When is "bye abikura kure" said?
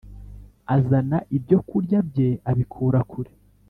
2.09-3.31